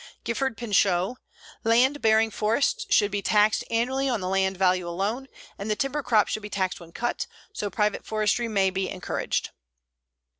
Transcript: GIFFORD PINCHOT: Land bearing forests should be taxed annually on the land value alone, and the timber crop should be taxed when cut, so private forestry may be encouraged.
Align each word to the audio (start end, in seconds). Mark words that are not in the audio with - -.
GIFFORD 0.23 0.57
PINCHOT: 0.57 1.13
Land 1.63 2.01
bearing 2.01 2.31
forests 2.31 2.87
should 2.89 3.11
be 3.11 3.21
taxed 3.21 3.63
annually 3.69 4.09
on 4.09 4.19
the 4.19 4.27
land 4.27 4.57
value 4.57 4.89
alone, 4.89 5.27
and 5.59 5.69
the 5.69 5.75
timber 5.75 6.01
crop 6.01 6.27
should 6.27 6.41
be 6.41 6.49
taxed 6.49 6.79
when 6.79 6.91
cut, 6.91 7.27
so 7.53 7.69
private 7.69 8.03
forestry 8.03 8.47
may 8.47 8.71
be 8.71 8.89
encouraged. 8.89 9.51